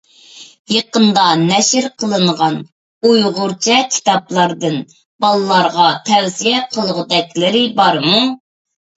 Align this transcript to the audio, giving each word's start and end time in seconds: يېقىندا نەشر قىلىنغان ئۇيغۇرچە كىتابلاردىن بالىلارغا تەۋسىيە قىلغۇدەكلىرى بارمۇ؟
يېقىندا 0.73 1.23
نەشر 1.39 1.87
قىلىنغان 2.03 2.55
ئۇيغۇرچە 3.09 3.75
كىتابلاردىن 3.97 4.77
بالىلارغا 5.25 5.91
تەۋسىيە 6.07 6.63
قىلغۇدەكلىرى 6.77 7.61
بارمۇ؟ 7.81 8.23